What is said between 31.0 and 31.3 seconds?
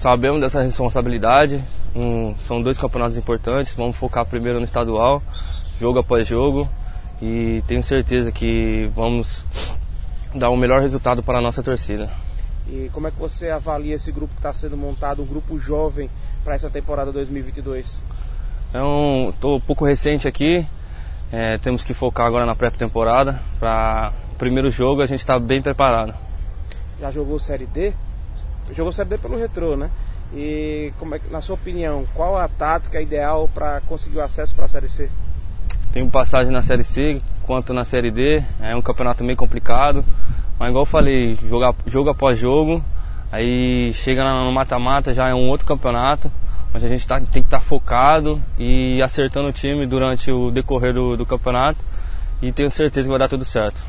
é,